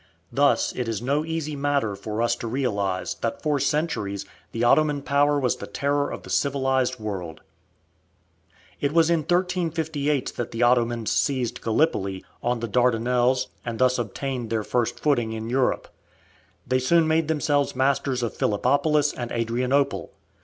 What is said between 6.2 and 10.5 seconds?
the civilized world. It was in 1358 that